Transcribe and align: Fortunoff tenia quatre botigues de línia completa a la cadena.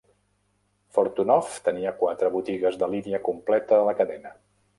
Fortunoff 0.95 1.59
tenia 1.67 1.93
quatre 1.99 2.31
botigues 2.37 2.81
de 2.85 2.91
línia 2.95 3.21
completa 3.29 3.79
a 3.83 3.87
la 3.91 3.97
cadena. 4.03 4.35